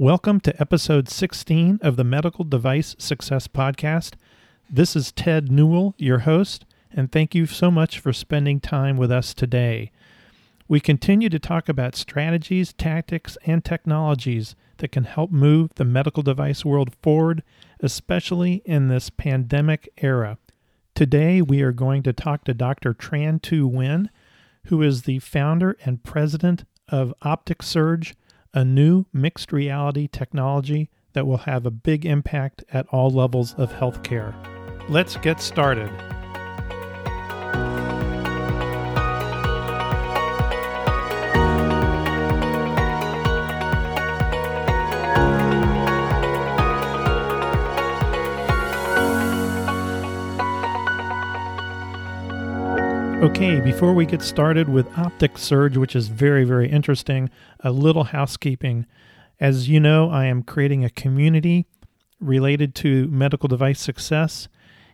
[0.00, 4.14] Welcome to episode 16 of the Medical Device Success Podcast.
[4.70, 9.10] This is Ted Newell, your host, and thank you so much for spending time with
[9.10, 9.90] us today.
[10.68, 16.22] We continue to talk about strategies, tactics, and technologies that can help move the medical
[16.22, 17.42] device world forward,
[17.80, 20.38] especially in this pandemic era.
[20.94, 22.94] Today, we are going to talk to Dr.
[22.94, 24.10] Tran Tu Nguyen,
[24.66, 28.14] who is the founder and president of OpticSurg
[28.54, 33.72] a new mixed reality technology that will have a big impact at all levels of
[33.72, 34.34] healthcare.
[34.88, 35.90] Let's get started.
[53.20, 57.28] Okay, before we get started with OpticSurg, which is very, very interesting,
[57.58, 58.86] a little housekeeping.
[59.40, 61.66] As you know, I am creating a community
[62.20, 64.46] related to medical device success,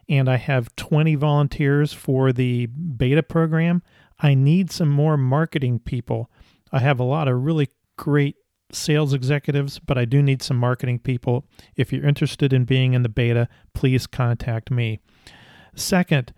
[0.08, 3.82] and I have 20 volunteers for the beta program.
[4.18, 6.30] I need some more marketing people.
[6.72, 7.68] I have a lot of really
[7.98, 8.36] great
[8.72, 11.44] sales executives, but I do need some marketing people.
[11.76, 15.00] If you're interested in being in the beta, please contact me.
[15.74, 16.32] Second,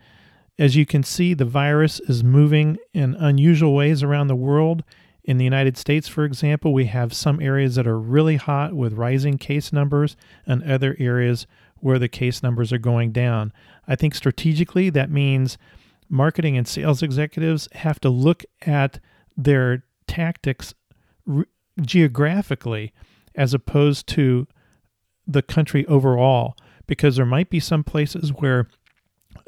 [0.59, 4.83] as you can see, the virus is moving in unusual ways around the world.
[5.25, 8.95] In the United States, for example, we have some areas that are really hot with
[8.95, 11.47] rising case numbers and other areas
[11.81, 13.53] where the case numbers are going down.
[13.87, 15.59] I think strategically that means
[16.09, 19.01] marketing and sales executives have to look at
[19.37, 20.73] their tactics
[21.27, 21.45] re-
[21.81, 22.95] geographically
[23.35, 24.47] as opposed to
[25.27, 28.69] the country overall because there might be some places where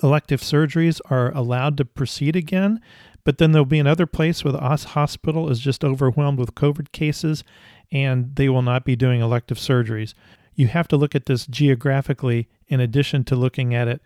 [0.02, 2.80] elective surgeries are allowed to proceed again,
[3.24, 7.44] but then there'll be another place where the hospital is just overwhelmed with COVID cases
[7.90, 10.14] and they will not be doing elective surgeries.
[10.54, 14.02] You have to look at this geographically in addition to looking at it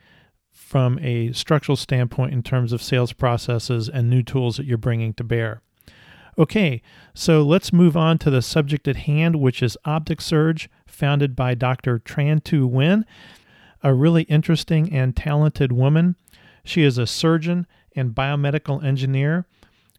[0.51, 5.15] from a structural standpoint in terms of sales processes and new tools that you're bringing
[5.15, 5.63] to bear.
[6.39, 6.81] Okay,
[7.15, 11.99] so let's move on to the subject at hand, which is OpticSurg, founded by Dr.
[11.99, 13.05] Tran Tu Nguyen
[13.83, 16.17] a really interesting and talented woman.
[16.65, 17.67] She is a surgeon
[17.97, 19.47] and biomedical engineer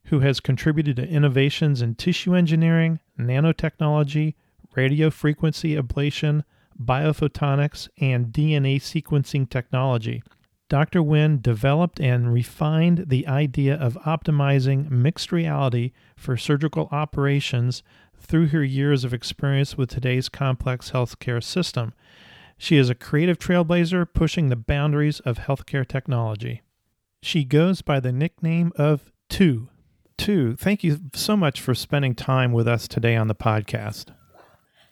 [0.05, 4.35] who has contributed to innovations in tissue engineering, nanotechnology,
[4.75, 6.43] radio frequency ablation,
[6.81, 10.23] biophotonics, and DNA sequencing technology.
[10.69, 11.01] Dr.
[11.01, 17.83] Nguyen developed and refined the idea of optimizing mixed reality for surgical operations
[18.17, 21.93] through her years of experience with today's complex healthcare system.
[22.63, 26.61] She is a creative trailblazer pushing the boundaries of healthcare technology.
[27.21, 29.67] She goes by the nickname of Tu.
[30.17, 34.15] Tu, thank you so much for spending time with us today on the podcast.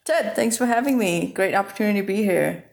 [0.04, 1.32] Ted, thanks for having me.
[1.32, 2.66] Great opportunity to be here.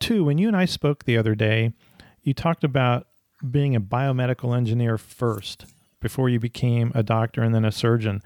[0.00, 1.72] Tu, when you and I spoke the other day,
[2.20, 3.06] you talked about
[3.50, 5.64] being a biomedical engineer first
[5.98, 8.20] before you became a doctor and then a surgeon.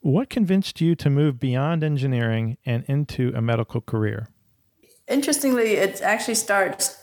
[0.00, 4.28] What convinced you to move beyond engineering and into a medical career?
[5.08, 6.98] Interestingly, it actually starts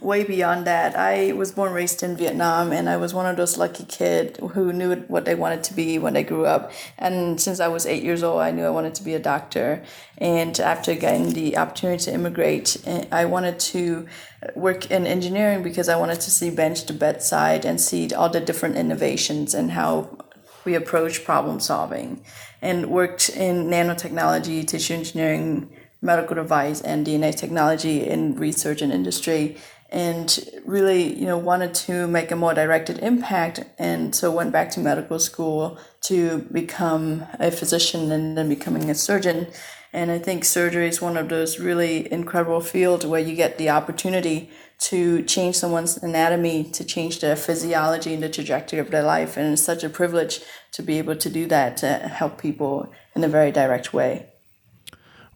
[0.00, 0.96] way beyond that.
[0.96, 4.72] I was born raised in Vietnam and I was one of those lucky kids who
[4.72, 6.70] knew what they wanted to be when they grew up.
[6.98, 9.82] And since I was 8 years old, I knew I wanted to be a doctor.
[10.18, 14.06] And after getting the opportunity to immigrate, eh, I wanted to
[14.54, 18.40] work in engineering because I wanted to see bench to bedside and see all the
[18.40, 20.16] different innovations and how
[20.64, 22.22] we approach problem solving
[22.60, 29.56] and worked in nanotechnology, tissue engineering, medical device and DNA technology in research and industry
[29.90, 34.70] and really you know wanted to make a more directed impact and so went back
[34.70, 39.46] to medical school to become a physician and then becoming a surgeon.
[39.90, 43.70] And i think surgery is one of those really incredible fields where you get the
[43.70, 49.36] opportunity to change someone's anatomy to change their physiology and the trajectory of their life
[49.38, 50.40] and it's such a privilege
[50.72, 54.27] to be able to do that to help people in a very direct way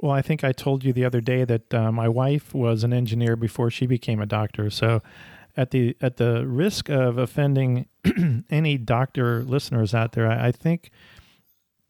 [0.03, 2.93] well, I think I told you the other day that uh, my wife was an
[2.93, 4.69] engineer before she became a doctor.
[4.69, 5.01] So,
[5.57, 7.87] at the at the risk of offending
[8.51, 10.91] any doctor listeners out there, I, I think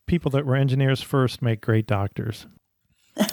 [0.07, 2.47] people that were engineers first make great doctors.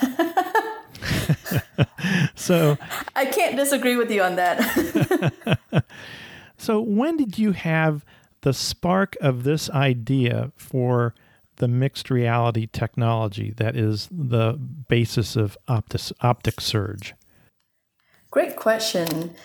[2.36, 2.78] so
[3.16, 5.58] I can't disagree with you on that.
[6.58, 8.06] so when did you have
[8.42, 11.14] the spark of this idea for
[11.60, 17.14] the mixed reality technology that is the basis of Optis, OpticSurg?
[18.32, 19.36] Great question.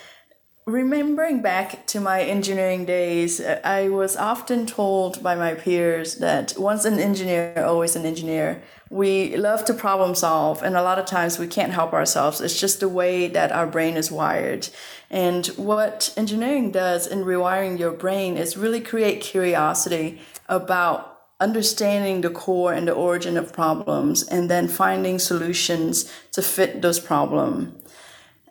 [0.66, 6.84] remembering back to my engineering days, I was often told by my peers that once
[6.84, 8.62] an engineer, always an engineer.
[8.90, 12.40] We love to problem solve, and a lot of times we can't help ourselves.
[12.40, 14.68] It's just the way that our brain is wired.
[15.10, 22.30] And what engineering does in rewiring your brain is really create curiosity about understanding the
[22.30, 27.74] core and the origin of problems and then finding solutions to fit those problems.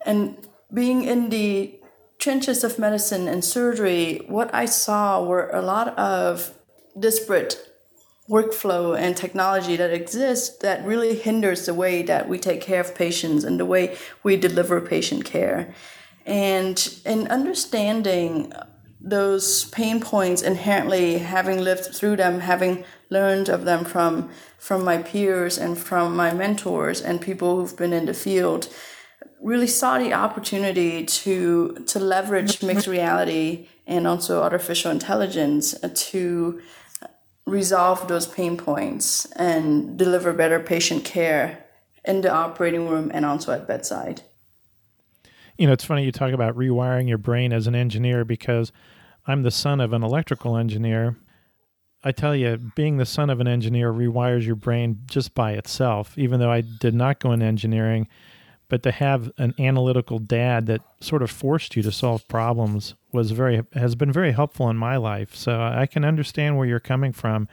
[0.06, 0.38] And
[0.74, 1.80] being in the
[2.20, 6.58] trenches of medicine and surgery, what I saw were a lot of
[7.00, 7.70] disparate
[8.30, 12.96] workflow and technology that exists that really hinders the way that we take care of
[12.96, 15.74] patients and the way we deliver patient care.
[16.26, 18.54] And in understanding
[19.04, 24.98] those pain points inherently having lived through them having learned of them from from my
[24.98, 28.70] peers and from my mentors and people who've been in the field
[29.42, 36.62] really saw the opportunity to to leverage mixed reality and also artificial intelligence to
[37.46, 41.66] resolve those pain points and deliver better patient care
[42.06, 44.22] in the operating room and also at bedside.
[45.58, 48.72] You know, it's funny you talk about rewiring your brain as an engineer because
[49.28, 51.18] I'm the son of an electrical engineer.
[52.04, 56.18] I tell you, being the son of an engineer rewires your brain just by itself,
[56.18, 58.08] even though I did not go in engineering.
[58.68, 63.32] But to have an analytical dad that sort of forced you to solve problems was
[63.32, 65.36] very has been very helpful in my life.
[65.36, 67.48] So I can understand where you're coming from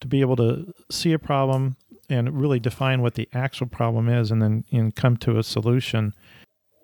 [0.00, 1.76] to be able to see a problem
[2.08, 6.14] and really define what the actual problem is and then and come to a solution.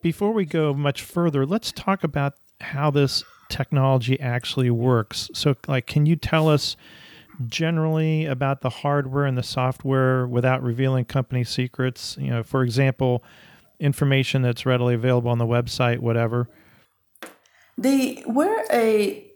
[0.03, 5.31] Before we go much further, let's talk about how this technology actually works.
[5.35, 6.77] So, like, can you tell us
[7.47, 12.17] generally about the hardware and the software without revealing company secrets?
[12.19, 13.23] You know, for example,
[13.79, 16.49] information that's readily available on the website, whatever.
[17.77, 19.27] They we're a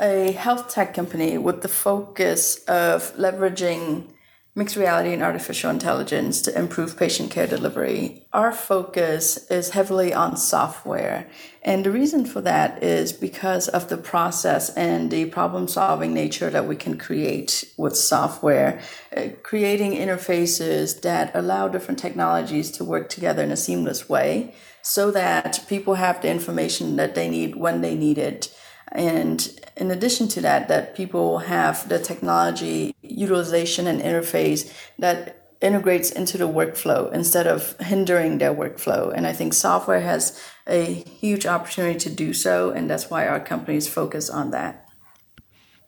[0.00, 4.10] a health tech company with the focus of leveraging
[4.56, 8.26] mixed reality and artificial intelligence to improve patient care delivery.
[8.32, 11.28] Our focus is heavily on software.
[11.62, 16.48] And the reason for that is because of the process and the problem solving nature
[16.48, 18.80] that we can create with software,
[19.14, 25.10] uh, creating interfaces that allow different technologies to work together in a seamless way so
[25.10, 28.56] that people have the information that they need when they need it
[28.92, 36.10] and in addition to that, that people have the technology utilization and interface that integrates
[36.10, 39.12] into the workflow instead of hindering their workflow.
[39.14, 43.40] And I think software has a huge opportunity to do so, and that's why our
[43.40, 44.88] companies focus on that.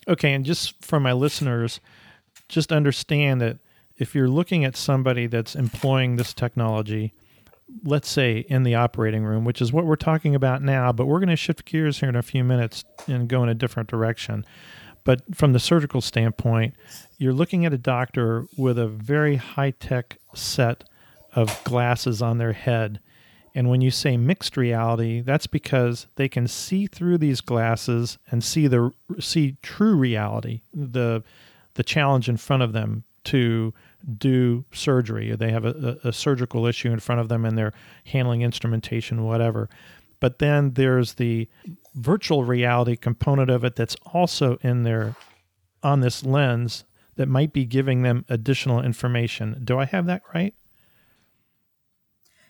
[0.06, 1.80] Okay, and just for my listeners,
[2.48, 3.58] just understand that
[3.98, 7.12] if you're looking at somebody that's employing this technology,
[7.85, 11.20] let's say in the operating room, which is what we're talking about now, but we're
[11.20, 14.44] going to shift gears here in a few minutes and go in a different direction.
[15.05, 16.75] But from the surgical standpoint,
[17.19, 20.85] you're looking at a doctor with a very high tech set
[21.35, 23.00] of glasses on their head.
[23.55, 28.44] And when you say mixed reality, that's because they can see through these glasses and
[28.44, 31.23] see the see true reality, the
[31.75, 33.75] the challenge in front of them to
[34.16, 35.34] do surgery.
[35.34, 37.75] They have a, a, surgical issue in front of them and they're
[38.06, 39.69] handling instrumentation, whatever.
[40.20, 41.48] But then there's the
[41.94, 45.14] virtual reality component of it that's also in there
[45.82, 46.84] on this lens
[47.16, 49.60] that might be giving them additional information.
[49.64, 50.54] Do I have that right?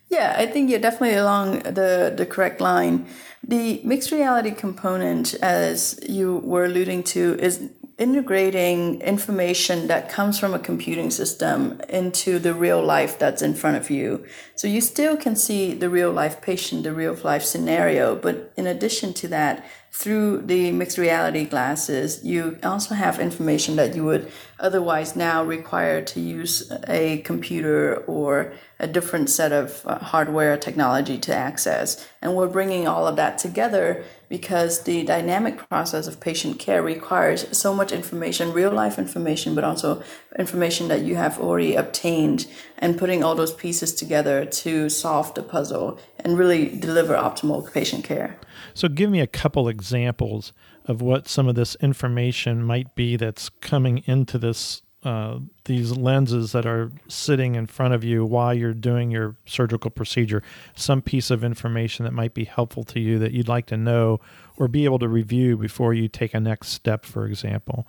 [0.08, 3.06] Yeah, I think you're definitely along the, the correct line.
[3.46, 10.55] The mixed reality component, as you were alluding to, is integrating information that comes from
[10.55, 14.24] a computing system into the real life that's in front of you.
[14.55, 18.69] So you still can see the real life patient, the real life scenario, but in
[18.69, 24.31] addition to that, through the mixed reality glasses, you also have information that you would
[24.60, 31.19] otherwise now required to use a computer or a different set of uh, hardware technology
[31.19, 32.06] to access.
[32.22, 37.56] And we're bringing all of that together because the dynamic process of patient care requires
[37.56, 40.03] so much information, real life information, but also
[40.38, 42.46] information that you have already obtained
[42.77, 48.05] and putting all those pieces together to solve the puzzle and really deliver optimal patient
[48.05, 48.38] care.
[48.74, 50.53] So, give me a couple examples
[50.88, 56.50] of what some of this information might be that's coming into this uh, these lenses
[56.50, 60.42] that are sitting in front of you while you're doing your surgical procedure,
[60.74, 64.18] some piece of information that might be helpful to you that you'd like to know
[64.56, 67.86] or be able to review before you take a next step, for example.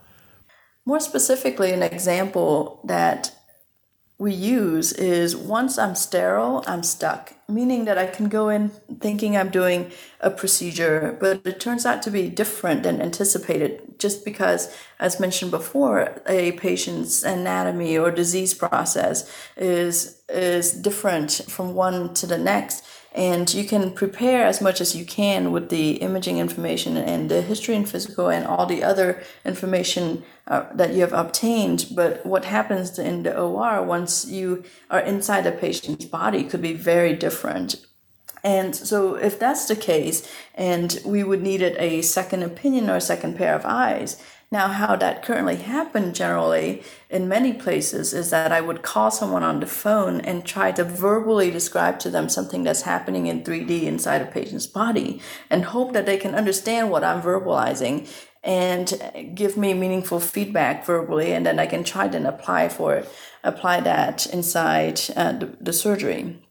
[0.85, 3.31] More specifically, an example that
[4.19, 9.37] we use is once I'm sterile, I'm stuck, meaning that I can go in thinking
[9.37, 14.75] I'm doing a procedure, but it turns out to be different than anticipated just because,
[14.99, 22.27] as mentioned before, a patient's anatomy or disease process is, is different from one to
[22.27, 26.95] the next and you can prepare as much as you can with the imaging information
[26.95, 31.87] and the history and physical and all the other information uh, that you have obtained.
[31.95, 36.73] But what happens in the or once you are inside a patient's body could be
[36.73, 37.85] very different.
[38.43, 43.01] And so if that's the case and we would need a second opinion or a
[43.01, 48.51] second pair of eyes now, how that currently happened generally in many places is that
[48.51, 52.63] I would call someone on the phone and try to verbally describe to them something
[52.63, 57.03] that's happening in 3D inside a patient's body and hope that they can understand what
[57.03, 58.09] I'm verbalizing
[58.43, 63.09] and give me meaningful feedback verbally and then I can try to apply for it,
[63.43, 66.43] apply that inside uh, the, the surgery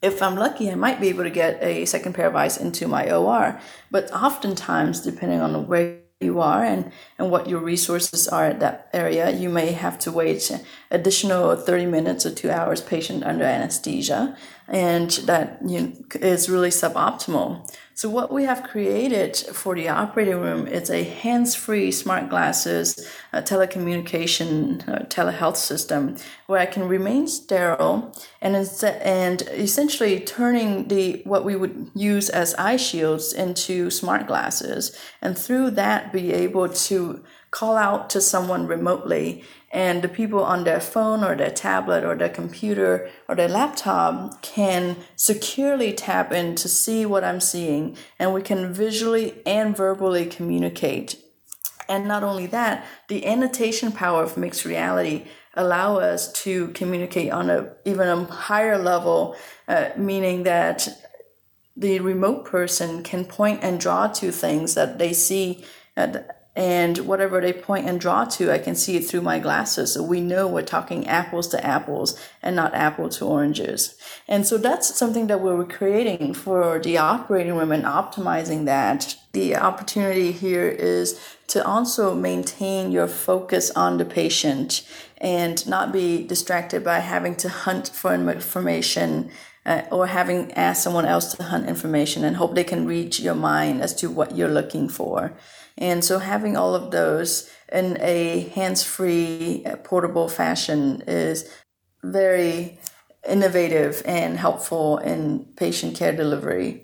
[0.00, 2.86] if I'm lucky, I might be able to get a second pair of eyes into
[2.86, 3.60] my OR.
[3.90, 8.58] But oftentimes, depending on the way you are and, and what your resources are at
[8.60, 9.30] that area.
[9.30, 10.50] You may have to wait
[10.90, 16.70] additional 30 minutes or two hours patient under anesthesia, and that you know, is really
[16.70, 17.70] suboptimal.
[17.98, 23.42] So what we have created for the operating room is a hands-free smart glasses uh,
[23.42, 28.54] telecommunication uh, telehealth system where I can remain sterile and
[29.02, 35.36] and essentially turning the what we would use as eye shields into smart glasses and
[35.36, 40.80] through that be able to call out to someone remotely and the people on their
[40.80, 46.68] phone or their tablet or their computer or their laptop can securely tap in to
[46.68, 51.22] see what I'm seeing and we can visually and verbally communicate.
[51.88, 55.24] And not only that, the annotation power of mixed reality
[55.54, 59.36] allow us to communicate on a even a higher level,
[59.66, 60.88] uh, meaning that
[61.76, 65.64] the remote person can point and draw to things that they see
[65.96, 69.94] at, and whatever they point and draw to, I can see it through my glasses.
[69.94, 73.96] So we know we're talking apples to apples and not apple to oranges.
[74.26, 79.14] And so that's something that we're creating for the operating room and optimizing that.
[79.34, 84.84] The opportunity here is to also maintain your focus on the patient
[85.18, 89.30] and not be distracted by having to hunt for information
[89.64, 93.36] uh, or having asked someone else to hunt information and hope they can read your
[93.36, 95.32] mind as to what you're looking for.
[95.78, 101.48] And so having all of those in a hands-free, uh, portable fashion is
[102.02, 102.78] very
[103.28, 106.82] innovative and helpful in patient care delivery.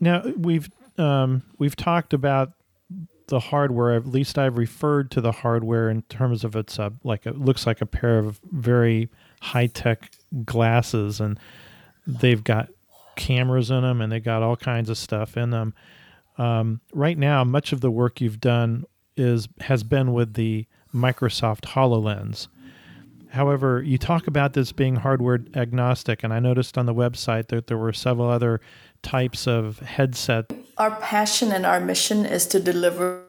[0.00, 2.52] Now we've um, we've talked about
[3.28, 3.94] the hardware.
[3.94, 7.66] At least I've referred to the hardware in terms of it's a like it looks
[7.66, 9.08] like a pair of very
[9.40, 10.12] high tech
[10.44, 11.38] glasses, and
[12.06, 12.68] they've got
[13.16, 15.74] cameras in them, and they got all kinds of stuff in them.
[16.38, 18.84] Um, right now, much of the work you've done
[19.16, 22.48] is has been with the Microsoft HoloLens.
[23.30, 27.66] However, you talk about this being hardware agnostic, and I noticed on the website that
[27.66, 28.60] there were several other
[29.02, 30.52] types of headset.
[30.78, 33.24] Our passion and our mission is to deliver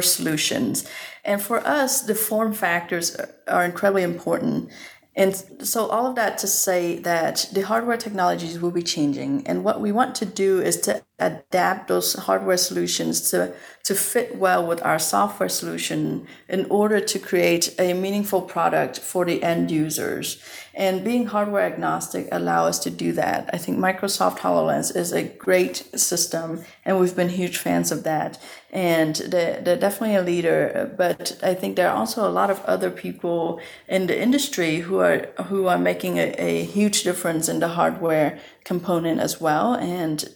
[0.00, 0.88] solutions.
[1.24, 3.16] And for us, the form factors
[3.48, 4.70] are incredibly important.
[5.16, 5.34] And
[5.66, 9.46] so, all of that to say that the hardware technologies will be changing.
[9.46, 13.52] And what we want to do is to adapt those hardware solutions to,
[13.84, 19.24] to fit well with our software solution in order to create a meaningful product for
[19.24, 20.42] the end users.
[20.74, 23.50] And being hardware agnostic allow us to do that.
[23.52, 28.38] I think Microsoft HoloLens is a great system, and we've been huge fans of that.
[28.72, 32.64] And they're, they're definitely a leader, but I think there are also a lot of
[32.64, 37.58] other people in the industry who are who are making a, a huge difference in
[37.58, 39.74] the hardware component as well.
[39.74, 40.32] And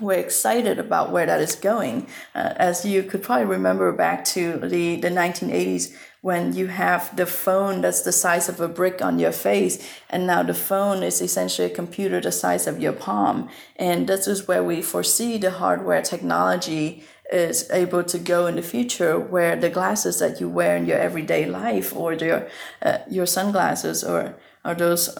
[0.00, 2.06] we're excited about where that is going.
[2.34, 7.26] Uh, as you could probably remember back to the, the 1980s when you have the
[7.26, 11.20] phone that's the size of a brick on your face, and now the phone is
[11.20, 13.48] essentially a computer the size of your palm.
[13.76, 18.62] And this is where we foresee the hardware technology is able to go in the
[18.62, 22.48] future where the glasses that you wear in your everyday life or your
[22.82, 25.14] uh, your sunglasses or or those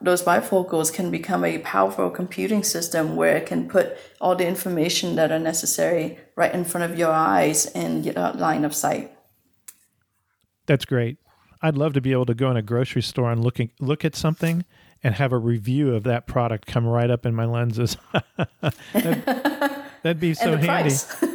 [0.00, 5.16] those bifocals can become a powerful computing system where it can put all the information
[5.16, 9.12] that are necessary right in front of your eyes and get your line of sight.
[10.66, 11.18] That's great.
[11.60, 14.16] I'd love to be able to go in a grocery store and look look at
[14.16, 14.64] something
[15.02, 17.96] and have a review of that product come right up in my lenses.
[18.92, 19.24] that'd,
[20.02, 20.94] that'd, be so handy.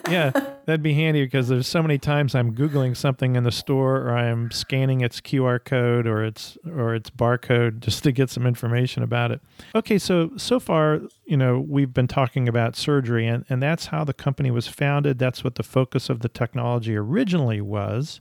[0.09, 0.31] yeah,
[0.67, 4.17] That'd be handy because there's so many times I'm googling something in the store or
[4.17, 9.01] I'm scanning its QR code or its or its barcode just to get some information
[9.01, 9.39] about it.
[9.73, 14.03] Okay, so so far, you know, we've been talking about surgery and, and that's how
[14.03, 15.19] the company was founded.
[15.19, 18.19] That's what the focus of the technology originally was.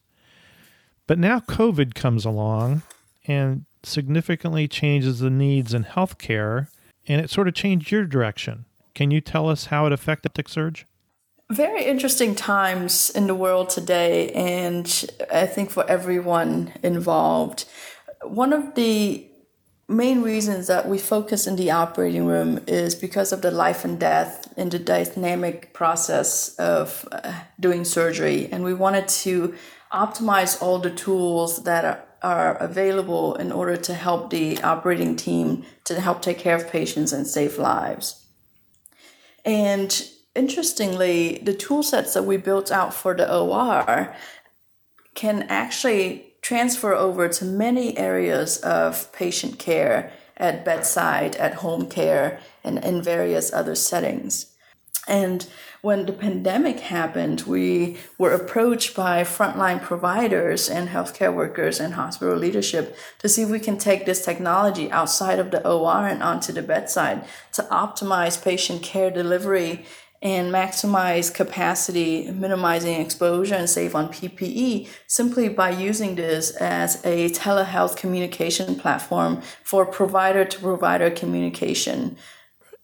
[1.09, 2.83] But now COVID comes along
[3.27, 6.69] and significantly changes the needs in healthcare
[7.09, 8.67] and it sort of changed your direction.
[8.95, 10.85] Can you tell us how it affected TechSurge?
[11.51, 14.87] Very interesting times in the world today, and
[15.33, 17.67] I think for everyone involved.
[18.23, 19.31] One of the
[19.89, 24.01] main reasons that we focus in the operating room is because of the life and
[24.01, 28.49] death in the dynamic process of uh, doing surgery.
[28.51, 29.55] And we wanted to
[29.93, 35.65] optimize all the tools that are, are available in order to help the operating team
[35.85, 38.27] to help take care of patients and save lives.
[39.45, 44.15] And interestingly, the tool sets that we built out for the OR
[45.15, 52.39] can actually transfer over to many areas of patient care at bedside, at home care,
[52.63, 54.53] and in various other settings.
[55.09, 55.47] And
[55.83, 62.37] when the pandemic happened, we were approached by frontline providers and healthcare workers and hospital
[62.37, 66.53] leadership to see if we can take this technology outside of the OR and onto
[66.53, 69.87] the bedside to optimize patient care delivery
[70.23, 77.31] and maximize capacity, minimizing exposure, and save on PPE simply by using this as a
[77.31, 82.17] telehealth communication platform for provider to provider communication.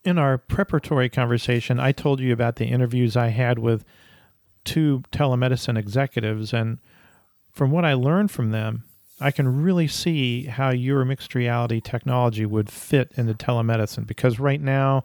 [0.05, 3.85] In our preparatory conversation, I told you about the interviews I had with
[4.65, 6.79] two telemedicine executives, and
[7.53, 8.85] from what I learned from them,
[9.21, 14.61] I can really see how your mixed reality technology would fit into telemedicine because right
[14.61, 15.05] now,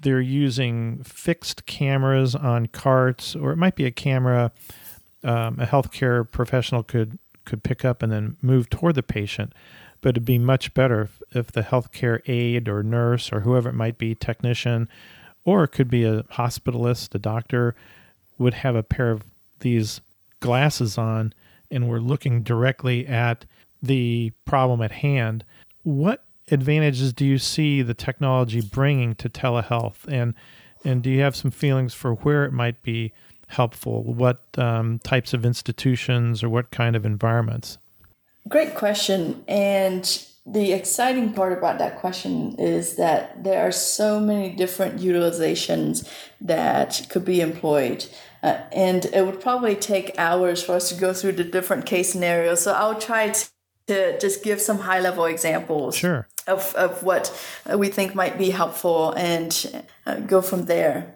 [0.00, 4.52] they're using fixed cameras on carts, or it might be a camera
[5.24, 9.52] um, a healthcare professional could could pick up and then move toward the patient.
[10.00, 13.74] But it'd be much better if, if the healthcare aide or nurse or whoever it
[13.74, 14.88] might be, technician,
[15.44, 17.74] or it could be a hospitalist, a doctor,
[18.36, 19.24] would have a pair of
[19.60, 20.00] these
[20.40, 21.32] glasses on
[21.70, 23.44] and we're looking directly at
[23.82, 25.44] the problem at hand.
[25.82, 30.34] What advantages do you see the technology bringing to telehealth, and
[30.84, 33.12] and do you have some feelings for where it might be
[33.48, 34.02] helpful?
[34.04, 37.78] What um, types of institutions or what kind of environments?
[38.48, 44.50] Great question, and the exciting part about that question is that there are so many
[44.50, 46.08] different utilizations
[46.40, 48.06] that could be employed.
[48.42, 52.12] Uh, and it would probably take hours for us to go through the different case
[52.12, 52.62] scenarios.
[52.62, 53.48] So I'll try to
[53.88, 56.28] to just give some high level examples sure.
[56.46, 57.32] of, of what
[57.74, 61.14] we think might be helpful and uh, go from there.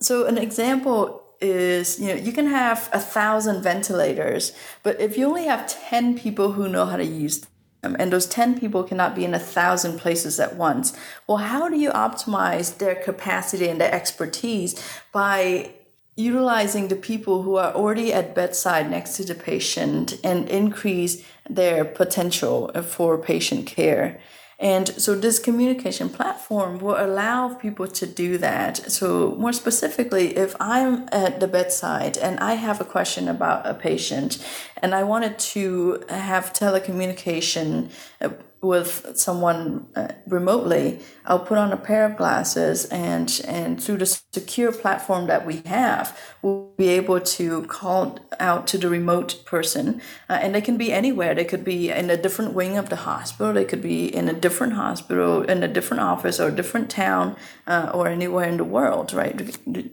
[0.00, 5.26] So, an example is you know you can have a thousand ventilators but if you
[5.26, 7.46] only have 10 people who know how to use
[7.82, 11.68] them and those 10 people cannot be in a thousand places at once well how
[11.68, 14.80] do you optimize their capacity and their expertise
[15.12, 15.70] by
[16.16, 21.84] utilizing the people who are already at bedside next to the patient and increase their
[21.84, 24.20] potential for patient care.
[24.58, 28.90] And so this communication platform will allow people to do that.
[28.90, 33.74] So more specifically, if I'm at the bedside and I have a question about a
[33.74, 34.44] patient
[34.80, 38.30] and I wanted to have telecommunication uh,
[38.64, 44.06] with someone uh, remotely, I'll put on a pair of glasses and and through the
[44.06, 50.00] secure platform that we have, we'll be able to call out to the remote person,
[50.28, 51.34] uh, and they can be anywhere.
[51.34, 53.52] They could be in a different wing of the hospital.
[53.52, 57.36] They could be in a different hospital, in a different office, or a different town,
[57.66, 59.12] uh, or anywhere in the world.
[59.12, 59.34] Right?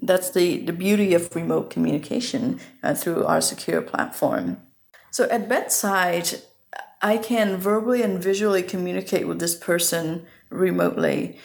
[0.01, 4.57] That's the the beauty of remote communication uh, through our secure platform.
[5.11, 6.41] So at bedside
[7.01, 11.39] I can verbally and visually communicate with this person remotely.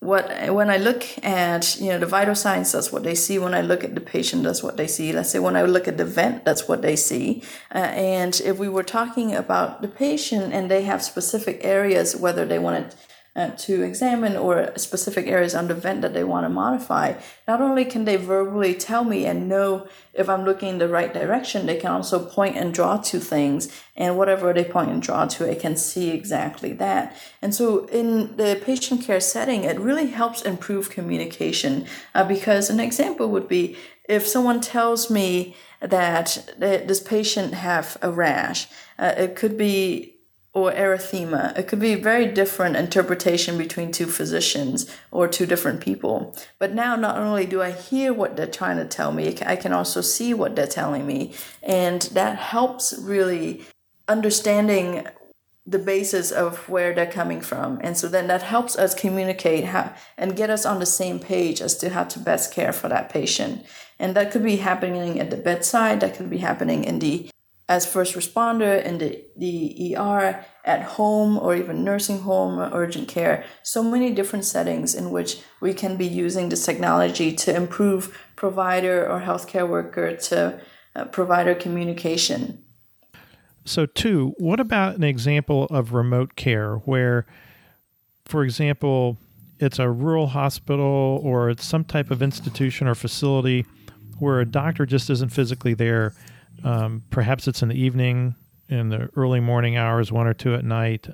[0.00, 3.38] What when I look at you know the vital signs, that's what they see.
[3.38, 5.12] When I look at the patient, that's what they see.
[5.12, 7.42] Let's say when I look at the vent, that's what they see.
[7.74, 12.44] Uh, and if we were talking about the patient and they have specific areas, whether
[12.44, 12.96] they want to
[13.36, 17.14] uh, to examine or specific areas on the vent that they want to modify,
[17.48, 21.12] not only can they verbally tell me and know if I'm looking in the right
[21.12, 23.68] direction, they can also point and draw to things.
[23.96, 27.16] And whatever they point and draw to, I can see exactly that.
[27.42, 32.78] And so in the patient care setting, it really helps improve communication uh, because an
[32.78, 33.76] example would be
[34.08, 38.68] if someone tells me that this patient have a rash,
[38.98, 40.13] uh, it could be
[40.54, 41.56] or erythema.
[41.58, 46.34] It could be very different interpretation between two physicians or two different people.
[46.60, 49.72] But now, not only do I hear what they're trying to tell me, I can
[49.72, 51.34] also see what they're telling me.
[51.62, 53.64] And that helps really
[54.06, 55.06] understanding
[55.66, 57.80] the basis of where they're coming from.
[57.82, 61.60] And so then that helps us communicate how, and get us on the same page
[61.60, 63.64] as to how to best care for that patient.
[63.98, 67.30] And that could be happening at the bedside, that could be happening in the
[67.68, 73.08] as first responder in the, the ER, at home, or even nursing home or urgent
[73.08, 73.44] care.
[73.62, 79.06] So many different settings in which we can be using this technology to improve provider
[79.08, 80.60] or healthcare worker to
[80.96, 82.62] uh, provider communication.
[83.66, 87.24] So, Tu, what about an example of remote care where,
[88.26, 89.16] for example,
[89.58, 93.64] it's a rural hospital or it's some type of institution or facility
[94.18, 96.14] where a doctor just isn't physically there?
[96.64, 98.34] Um, perhaps it's in the evening,
[98.68, 101.08] in the early morning hours, one or two at night,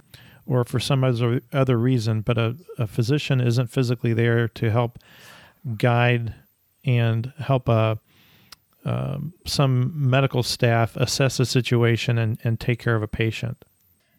[0.46, 4.98] or for some other, other reason, but a, a physician isn't physically there to help
[5.76, 6.34] guide
[6.84, 7.98] and help a,
[8.84, 13.64] um, some medical staff assess a situation and, and take care of a patient.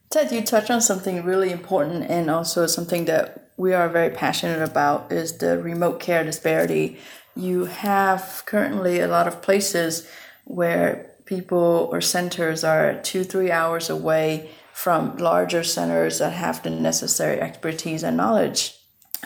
[0.09, 4.61] Ted, you touched on something really important and also something that we are very passionate
[4.61, 6.97] about is the remote care disparity.
[7.35, 10.07] You have currently a lot of places
[10.45, 16.69] where people or centers are two, three hours away from larger centers that have the
[16.69, 18.77] necessary expertise and knowledge.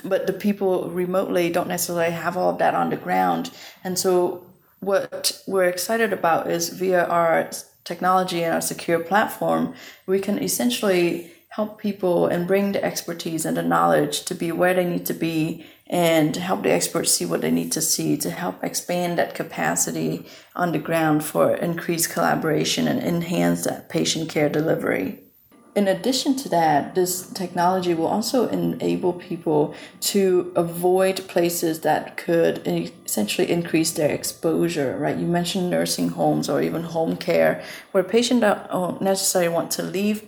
[0.04, 3.52] But the people remotely don't necessarily have all of that on the ground.
[3.84, 4.46] And so,
[4.82, 7.50] what we're excited about is via our
[7.86, 9.74] technology and our secure platform,
[10.06, 14.74] we can essentially help people and bring the expertise and the knowledge to be where
[14.74, 18.32] they need to be and help the experts see what they need to see to
[18.32, 24.50] help expand that capacity on the ground for increased collaboration and enhance that patient care
[24.50, 25.20] delivery.
[25.76, 32.66] In addition to that, this technology will also enable people to avoid places that could
[32.66, 35.18] essentially increase their exposure, right?
[35.18, 40.24] You mentioned nursing homes or even home care, where patients don't necessarily want to leave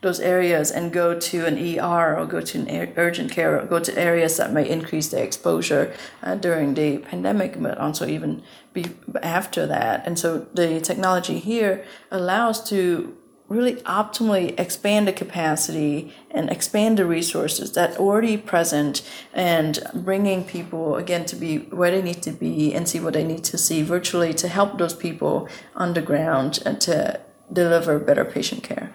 [0.00, 3.78] those areas and go to an ER or go to an urgent care or go
[3.78, 8.86] to areas that may increase their exposure uh, during the pandemic, but also even be
[9.22, 10.06] after that.
[10.06, 13.16] And so the technology here allows to
[13.50, 19.02] really optimally expand the capacity and expand the resources that already present
[19.34, 23.24] and bringing people again to be where they need to be and see what they
[23.24, 27.20] need to see virtually to help those people on the ground and to
[27.52, 28.92] deliver better patient care.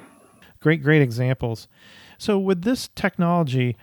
[0.65, 1.67] Great, great examples.
[2.17, 3.77] So, with this technology,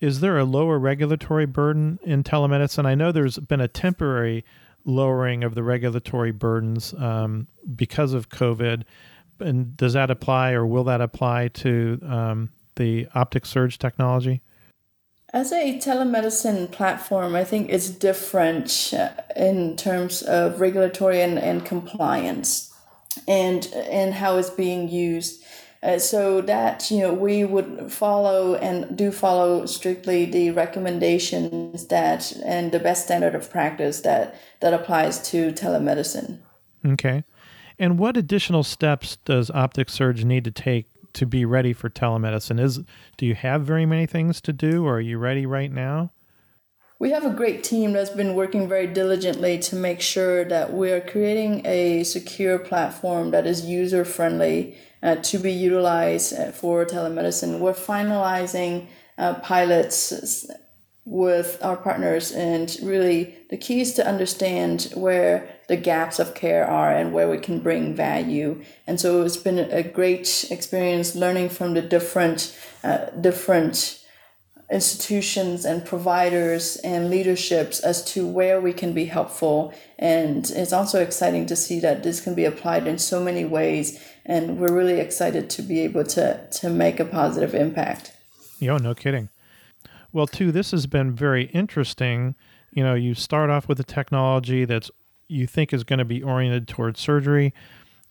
[0.00, 2.86] is there a lower regulatory burden in telemedicine?
[2.86, 4.44] I know there's been a temporary
[4.84, 8.82] lowering of the regulatory burdens um, because of COVID.
[9.38, 14.42] And does that apply or will that apply to um, the OpticSurg technology?
[15.32, 21.64] As a telemedicine platform, I think it's different uh, in terms of regulatory and, and
[21.64, 22.74] compliance
[23.28, 25.40] and and how it's being used.
[25.84, 32.32] Uh, so that you know we would follow and do follow strictly the recommendations that
[32.42, 36.38] and the best standard of practice that that applies to telemedicine.
[36.86, 37.22] Okay,
[37.78, 42.58] and what additional steps does OpticSurg need to take to be ready for telemedicine?
[42.58, 42.80] Is
[43.18, 46.12] do you have very many things to do, or are you ready right now?
[46.98, 50.90] We have a great team that's been working very diligently to make sure that we
[50.92, 56.84] are creating a secure platform that is user friendly uh, to be utilized uh, for
[56.84, 57.60] telemedicine.
[57.60, 58.86] We're finalizing
[59.18, 60.46] uh, pilots
[61.04, 66.66] with our partners, and really the key is to understand where the gaps of care
[66.66, 68.62] are and where we can bring value.
[68.86, 74.03] And so it's been a great experience learning from the different uh, different
[74.74, 79.72] institutions and providers and leaderships as to where we can be helpful.
[79.98, 84.02] And it's also exciting to see that this can be applied in so many ways
[84.26, 88.12] and we're really excited to be able to to make a positive impact.
[88.58, 89.28] Yo, no kidding.
[90.12, 92.34] Well, Tu, this has been very interesting.
[92.72, 94.90] You know, you start off with a technology that's
[95.28, 97.52] you think is going to be oriented towards surgery.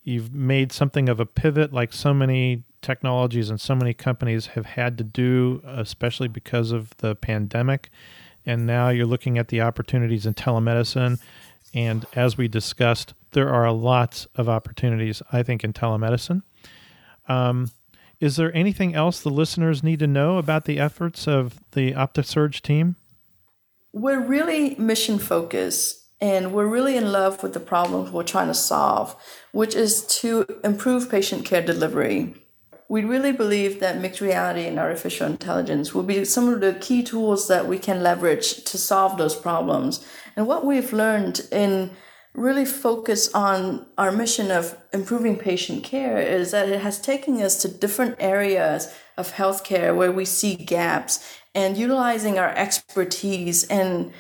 [0.04, 4.66] You've made something of a pivot, like so many technologies and so many companies have
[4.66, 7.90] had to do, especially because of the pandemic.
[8.46, 11.20] And now you're looking at the opportunities in telemedicine.
[11.74, 16.44] And as we discussed, there are lots of opportunities, I think, in telemedicine.
[17.28, 17.72] Um,
[18.20, 22.62] is there anything else the listeners need to know about the efforts of the OpticSurg
[22.62, 22.96] team?
[23.92, 28.54] We're really mission focused and we're really in love with the problems we're trying to
[28.54, 29.14] solve,
[29.52, 32.34] which is to improve patient care delivery.
[32.90, 37.04] We really believe that mixed reality and artificial intelligence will be some of the key
[37.04, 40.06] tools that we can leverage to solve those problems.
[40.36, 41.92] And what we've learned in
[42.34, 47.62] really focus on our mission of improving patient care is that it has taken us
[47.62, 54.12] to different areas of healthcare where we see gaps and utilizing our expertise and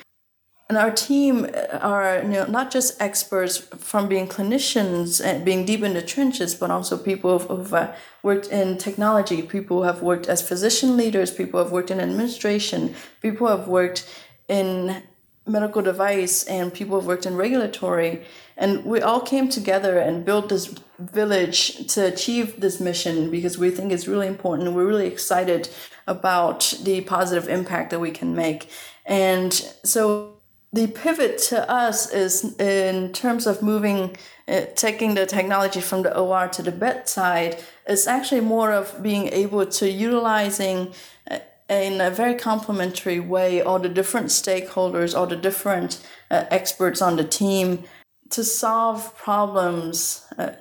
[0.73, 1.47] and our team
[1.81, 6.55] are you know, not just experts from being clinicians and being deep in the trenches,
[6.55, 11.29] but also people who've uh, worked in technology, people who have worked as physician leaders,
[11.29, 14.09] people who have worked in administration, people who have worked
[14.47, 15.03] in
[15.45, 18.25] medical device, and people who have worked in regulatory.
[18.57, 23.69] And we all came together and built this village to achieve this mission because we
[23.69, 24.73] think it's really important.
[24.73, 25.69] We're really excited
[26.07, 28.69] about the positive impact that we can make.
[29.05, 30.33] And so
[30.73, 36.17] the pivot to us is in terms of moving, uh, taking the technology from the
[36.17, 40.91] OR to the bedside, is actually more of being able to utilizing
[41.29, 41.38] uh,
[41.69, 47.17] in a very complementary way all the different stakeholders, all the different uh, experts on
[47.17, 47.83] the team
[48.31, 50.53] to solve problems uh,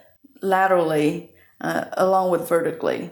[0.42, 1.30] laterally
[1.62, 3.08] uh, along with vertically.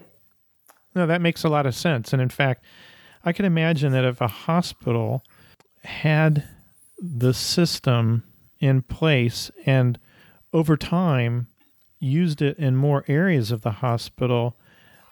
[0.95, 2.13] No, that makes a lot of sense.
[2.13, 2.63] And in fact,
[3.25, 5.23] I can imagine that if a hospital
[5.83, 6.47] had
[7.01, 8.25] the system
[8.61, 9.99] in place and
[10.53, 11.49] over time
[11.99, 14.57] used it in more areas of the hospital,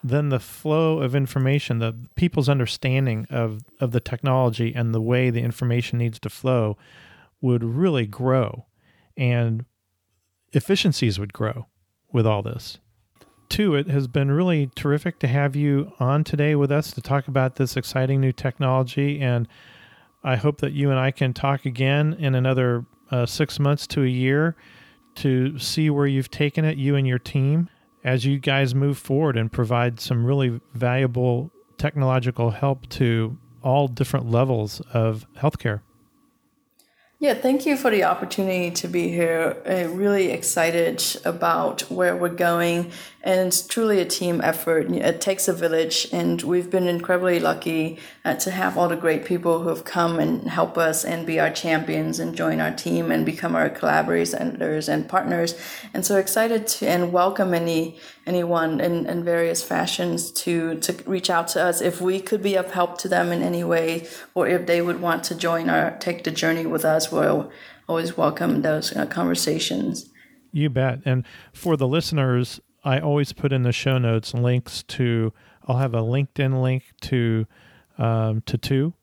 [0.03, 5.31] then the flow of information, the people's understanding of, of the technology and the way
[5.31, 6.77] the information needs to flow
[7.41, 8.67] would really grow
[9.17, 9.65] and
[10.53, 11.67] efficiencies would grow
[12.13, 12.79] with all this.
[13.49, 17.29] Tu, it has been really terrific to have you on today with us to talk
[17.29, 19.49] about this exciting new technology and
[20.23, 24.03] I hope that you and I can talk again in another uh, six months to
[24.03, 24.57] a year
[25.17, 27.69] to see where you've taken it, you and your team,
[28.05, 34.31] as you guys move forward and provide some really valuable technological help to all different
[34.31, 35.81] levels of healthcare.
[37.21, 39.57] Yeah, thank you for the opportunity to be here.
[39.69, 42.93] Uh, really excited about where we're going,
[43.29, 44.91] and it's truly a team effort.
[44.91, 49.27] It takes a village, and we've been incredibly lucky uh, to have all the great
[49.27, 53.13] people who have come and help us and be our champions and join our team
[53.13, 54.33] and become our collaborators
[54.89, 55.55] and partners.
[55.93, 61.29] And so excited to and welcome any anyone in, in various fashions to to reach
[61.29, 64.49] out to us if we could be of help to them in any way, or
[64.49, 67.13] if they would want to join our take the journey with us.
[67.13, 67.53] We'll
[67.87, 70.09] always welcome those uh, conversations.
[70.51, 71.01] You bet.
[71.05, 75.33] And for the listeners, I always put in the show notes links to.
[75.67, 77.47] I'll have a LinkedIn link to
[77.99, 78.95] um, to Tu,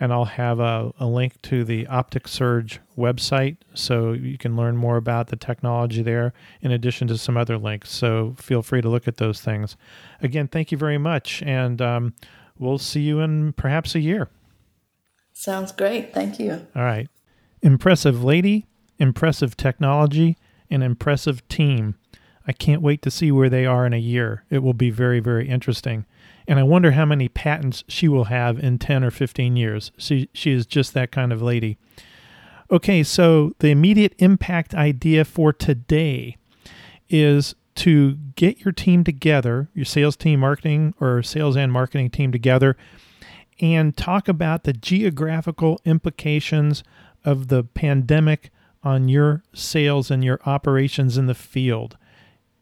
[0.00, 4.96] and I'll have a, a link to the OpticSurg website, so you can learn more
[4.96, 6.32] about the technology there.
[6.62, 9.76] In addition to some other links, so feel free to look at those things.
[10.22, 12.14] Again, thank you very much, and um,
[12.58, 14.28] we'll see you in perhaps a year.
[15.32, 16.12] Sounds great.
[16.12, 16.66] Thank you.
[16.74, 17.08] All right.
[17.62, 18.66] Impressive lady,
[18.98, 20.36] impressive technology,
[20.70, 21.96] and impressive team.
[22.50, 24.42] I can't wait to see where they are in a year.
[24.50, 26.04] It will be very, very interesting.
[26.48, 29.92] And I wonder how many patents she will have in 10 or 15 years.
[29.96, 31.78] She, she is just that kind of lady.
[32.68, 36.38] Okay, so the immediate impact idea for today
[37.08, 42.32] is to get your team together, your sales team, marketing, or sales and marketing team
[42.32, 42.76] together,
[43.60, 46.82] and talk about the geographical implications
[47.24, 48.50] of the pandemic
[48.82, 51.96] on your sales and your operations in the field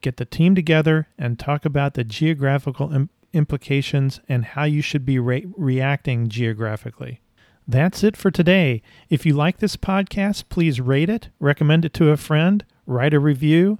[0.01, 5.05] get the team together and talk about the geographical Im- implications and how you should
[5.05, 7.21] be re- reacting geographically.
[7.67, 8.81] That's it for today.
[9.09, 13.19] If you like this podcast, please rate it, recommend it to a friend, write a
[13.19, 13.77] review.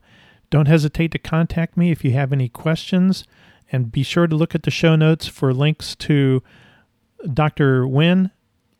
[0.51, 3.23] Don't hesitate to contact me if you have any questions,
[3.71, 6.43] and be sure to look at the show notes for links to
[7.33, 7.85] Dr.
[7.85, 8.31] Nguyen,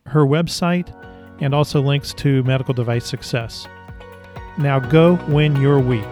[0.07, 0.93] her website,
[1.41, 3.67] and also links to medical device success.
[4.57, 6.05] Now go win your week.